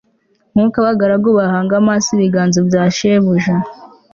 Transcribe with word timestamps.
nk'uko 0.53 0.75
abagaragu 0.79 1.29
bahanga 1.39 1.73
amaso 1.81 2.07
ibiganza 2.15 2.57
bya 2.67 2.83
shebuja 2.95 3.55